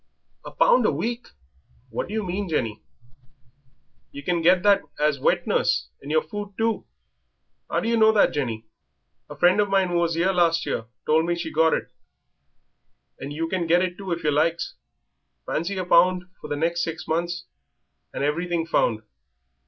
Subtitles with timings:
[0.43, 1.27] "A pound a week!
[1.91, 2.81] What do you mean, Jenny?"
[4.11, 6.87] "Yer can get that as wet nurse, and yer food too."
[7.69, 8.65] "How do yer know that, Jenny?"
[9.29, 11.91] "A friend of mine who was 'ere last year told me she got it,
[13.19, 14.73] and you can get it too if yer likes.
[15.45, 17.45] Fancy a pound for the next six months,
[18.11, 19.03] and everything found.